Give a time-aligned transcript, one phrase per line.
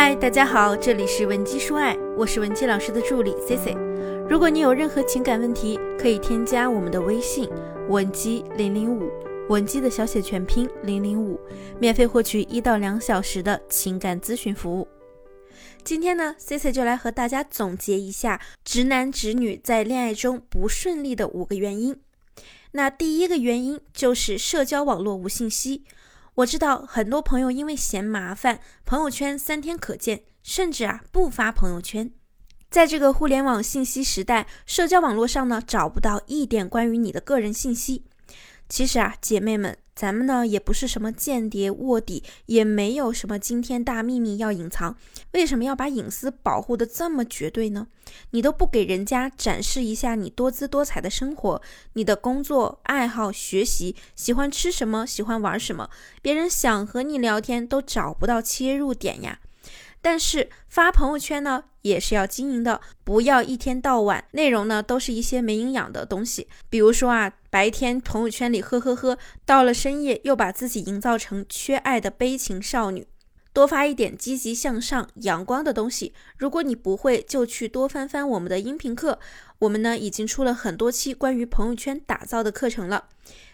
[0.00, 3.76] 嗨，大家好，这里是文姬说爱，我是文姬老师的助理 C C。
[4.30, 7.50] 如果你有任何情感问题，可以添加我们的微信
[7.88, 9.10] 文姬零零五，
[9.48, 11.36] 文姬的小写全拼零零五，
[11.80, 14.86] 免费获取一到两小时的情感咨询服务。
[15.82, 21.96] 今天呢，C C 就来和大家总结一下直男直女在恋爱中不顺利的五个原因。
[22.70, 25.82] 那第一个原因就是社交网络无信息。
[26.38, 32.12] 我知道很多朋友因为嫌麻烦，朋友圈三天可见，甚至啊不发朋友圈。
[32.70, 38.04] 在这个互联网信息时代，社交网络上呢找不到一点关于你的个人信息。
[38.68, 39.76] 其实啊，姐妹们。
[39.98, 44.96] 咱们呢也不是什么间谍卧底，也没有什么惊天大秘密要隐藏，
[45.32, 47.88] 为什么要把隐私保护的这么绝对呢？
[48.30, 51.60] 你都不给人家展示一下你多姿多彩的生活，
[51.94, 55.90] 你的工作、爱好、学习，喜欢吃什么，喜欢玩什么，
[56.22, 59.40] 别人想和你聊天都找不到切入点呀。
[60.00, 66.48] 但是发朋友圈呢，也是要经营的，不要一天到晚内容呢都是一些没营养的东西。
[66.70, 73.06] 比如说啊，白天朋友圈里呵呵呵，到了深夜又把自己营造成缺爱的悲情少女。
[73.52, 76.14] 多发一点积极向上、阳光的东西。
[76.36, 79.18] 如果你不会，就去多翻翻我们的音频课，
[79.58, 83.08] 我们呢已经出了很多期关于朋友圈打造的课程了。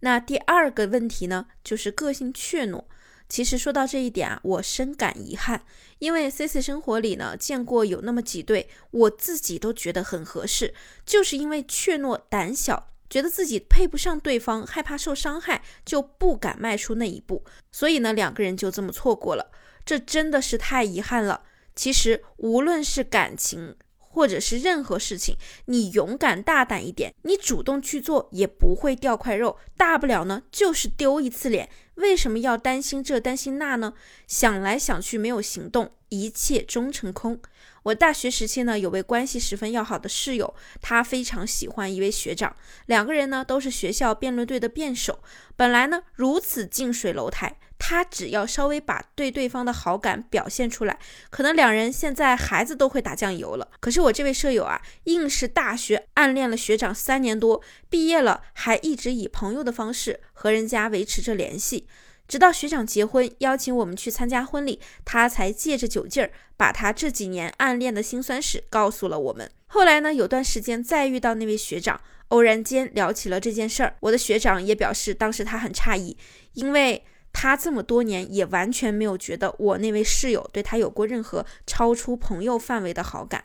[0.00, 2.84] 那第二个问题呢，就是个性怯懦。
[3.28, 5.62] 其实说到这一点啊，我深感遗憾，
[5.98, 10.72] 因为 C C 生活里呢见过有那么几对，我自己都觉得很合适，
[11.04, 19.50] 就是因为怯懦胆小，觉得自己配不上对方，害怕受伤害，就不敢迈出那一步，所以呢两个人就这么错过了，
[19.84, 21.42] 这真的是太遗憾了。
[21.74, 31.68] 其实无论是感情，或者是任何事情，你勇敢大胆一点，你主动去做也不会掉块肉，大不了呢就是丢一次脸。
[31.96, 33.92] 为什么要担心这担心那呢？
[34.26, 37.40] 想来想去没有行动，一切终成空。
[37.84, 42.54] 我大学时期呢有位关系十分要好的室友，他非常喜欢一位学长，
[42.86, 45.20] 两个人呢都是学校辩论队的辩手，
[45.56, 47.58] 本来呢如此近水楼台。
[47.78, 50.98] 他只要稍微把对对方的好感表现出来，
[51.30, 53.68] 可能两人现在孩子都会打酱油了。
[53.80, 61.86] 可是我这位舍友啊，硬是大学暗恋了学长三年多，毕业了还一直以朋友的方式和人家维持着联系，
[62.26, 69.50] 直到学长结婚邀请我们去参加婚礼，他才借着酒劲儿把他这几年暗恋的辛酸史告诉了我们。
[69.66, 76.16] 后来呢，有段时间再遇到那位学长，偶然间聊起了这件事儿，我的学长也表示当时他很诧异，
[76.54, 77.04] 因为。
[77.38, 83.44] 他这么多年也完全没有觉得我那位室友对他有过任何超出朋友范围的好感。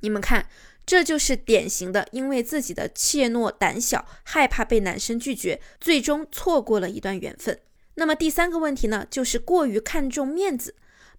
[0.00, 0.48] 你们看，
[0.86, 7.60] 这就是典型的因为自己的怯懦胆小，害怕被男生拒绝，最终错过了一段缘分。
[7.96, 10.74] 那么第三个问题呢，就是过于看重面子。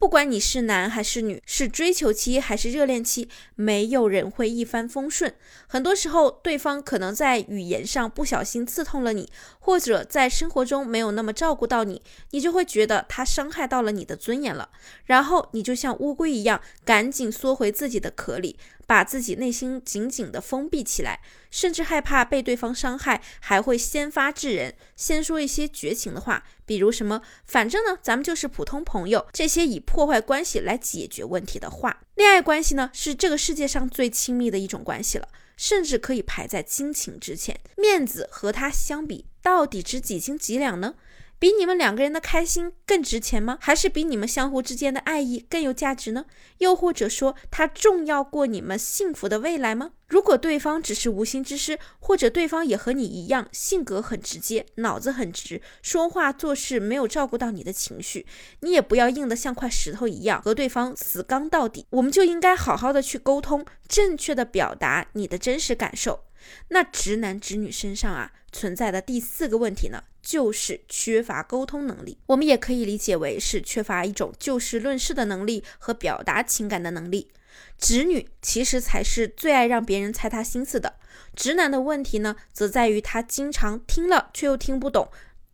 [0.00, 5.34] 不管你是男还是女，是追求期还是热恋期，没有人会一帆风顺。
[5.66, 12.00] 很多时候，对方可能在语言上不小心刺痛了你，或者在生活中没有那么照顾到你，
[12.30, 14.70] 你就会觉得他伤害到了你的尊严了。
[15.04, 18.56] 然后你就像乌龟一样，赶紧缩回自己的壳里。
[18.90, 32.02] 把自己内心紧紧的封闭起来，甚至害怕被对方伤害，还会先发制人，先说一些绝情的话，比如什么“反正呢，咱们就是普通朋友”这些以破坏关系来解决问题的话。
[32.16, 37.60] 恋爱关系呢，是这个世界上最亲密的一种关系了，甚至可以排在亲情之前。
[37.76, 40.96] 面子和它相比，到底值几斤几两呢？
[41.40, 43.56] 比你们两个人的开心更值钱吗？
[43.62, 46.26] 还是比你们相互之间的爱意更有价值呢？
[46.58, 49.92] 又或者说，它重要过你们幸福的未来吗？
[50.10, 58.26] 如果对方只是无心之失，或者对方也和你一样，性格很直接，脑子很直，说话做事没有照顾到你的情绪，
[58.60, 61.86] 你也不要硬得像块石头一样和对方死刚到底。
[61.90, 66.24] 我们就应该好好的去沟通，正确的表达你的真实感受。
[66.70, 72.18] 那直男直女身上啊存在的第四个问题呢，就是缺乏沟通能力。
[72.26, 77.30] 我们也可以理解为是缺乏一种就事论事的能力和表达情感的能力。
[77.78, 80.94] 直女其实才是最爱让别人猜她心思的。
[81.34, 85.10] 直男的问题呢，则在于他经常听了却又听不懂。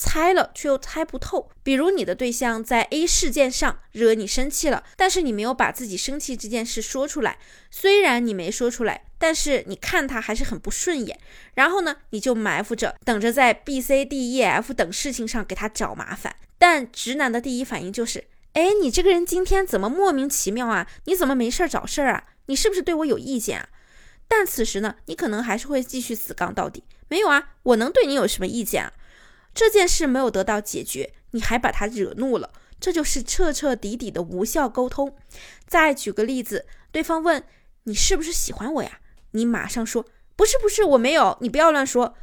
[0.00, 7.36] 猜了却又猜不透，比如你的对象在 A 事件上惹你生气了，但是你没有把自己生气这件事说出来。
[7.68, 11.18] 虽然你没说出来，但是你看他还是很不顺眼。
[11.54, 16.36] 然后呢，你就埋伏着，等着在 B、C、D、E、F 等事情上给他找麻烦。
[16.58, 18.24] 但直男的第一反应就是：
[18.58, 20.88] 哎，你这个人今天怎么莫名其妙啊？
[21.04, 22.24] 你怎么没事找事儿啊？
[22.46, 23.68] 你是不是对我有意见啊？
[24.26, 26.82] 但此时呢，你可能还是会继续死杠到底。
[27.06, 28.92] 没有啊，我能对你有什么意见啊？
[29.54, 32.50] 这件事没有得到解决，你还把他惹怒了，
[32.80, 35.16] 这就是彻彻底底的无效沟通。
[35.68, 37.44] 再举个例子，对方问
[37.84, 38.98] 你是不是喜欢我呀？
[39.30, 42.16] 你马上说不是不是，我没有，你不要乱说。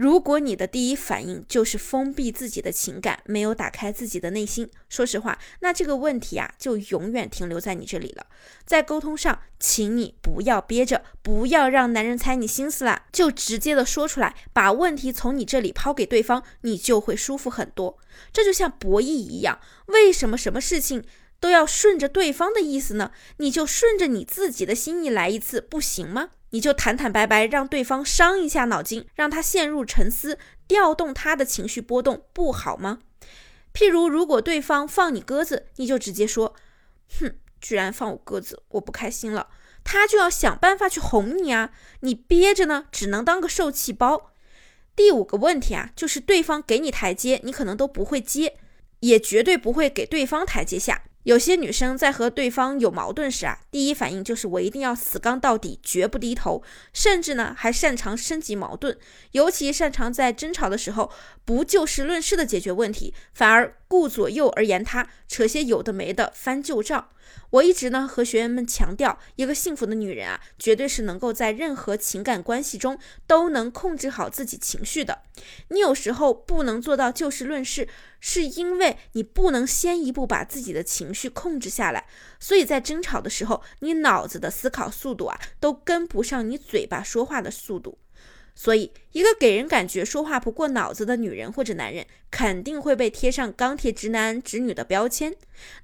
[0.00, 8.24] 如果你的第一反应就是封闭自己的情感，没有打开自己的内心，说实话，那这个问题啊就永远停留在你这里了。
[8.64, 17.98] 在沟通上，请你不要憋着，不要让男人猜你心思了，就直接的说出来，把问题从你这里抛给对方，你就会舒服很多。
[18.32, 21.04] 这就像博弈一样，为什么什么事情
[21.38, 23.12] 都要顺着对方的意思呢？
[23.36, 26.30] 你就顺着你自己的心意来一次，不行吗？
[26.50, 33.00] 你就坦坦白白让对方伤一下脑筋，让他陷入沉思，调动他的情绪波动，不好吗？
[33.72, 36.54] 譬如，如果对方放你鸽子，你就直接说
[37.20, 39.48] ：“哼，居然放我鸽子，我不开心了。”
[39.82, 41.70] 他就要想办法去哄你啊，
[42.00, 44.32] 你憋着呢，只能当个受气包。
[44.94, 48.58] 第五个问题啊，就是对方给你台阶，你可能都不会接，
[49.00, 51.04] 也绝对不会给对方台阶下。
[51.24, 56.62] 有些女生在和对方有矛盾时啊，第一反应就是我一定要死刚到底，绝不低头，
[56.92, 58.96] 甚至呢还擅长升级矛盾，
[59.32, 61.12] 尤其擅长在争吵的时候
[61.44, 67.08] 不就事论事的解决问题，反而顾左右而言他，扯些有的没的翻旧账。
[67.50, 72.96] 我一直呢和学员们强调，一个幸福的女人啊，绝对是能够在任何情感关系中
[73.26, 75.22] 都能控制好自己情绪的。
[75.70, 77.88] 你有时候不能做到就事论事，
[78.20, 82.06] 是因为你不能先一步把自己的情绪控制下来，
[82.38, 87.98] 所以在争吵的时候，你脑子的思考速度啊，都跟不上你嘴巴说话的速度。
[88.54, 95.34] 所以，一个给人感觉说话不过脑子的女人或者男人，肯定会被贴上钢铁直男直女的标签。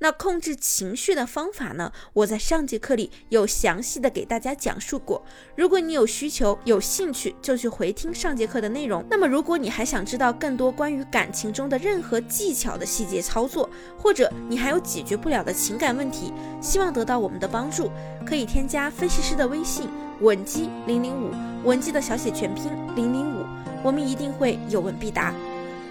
[0.00, 1.92] 那控制情绪的方法呢？
[2.12, 5.24] 我在上节课里有详细的给大家讲述过。
[5.56, 9.04] 如果你有需求、有兴趣，就去回听上节课的内容。
[9.10, 13.68] 那么，如果你还想知道更多关于感情中的任何技巧的细节操作，
[13.98, 17.90] 或者你还有解决不了的情感问题，希望得到我们的帮助，
[18.26, 19.88] 可以添加分析师的微信。
[20.20, 21.30] 文姬零零五，
[21.64, 23.44] 文姬的小写全拼零零五，
[23.82, 25.34] 我们一定会有问必答。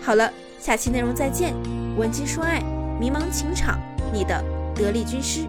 [0.02, 1.54] 好了，下期内容再见。
[1.98, 2.62] 文姬说爱，
[3.00, 3.80] 迷茫情场，
[4.12, 4.44] 你的
[4.76, 5.48] 得力军师。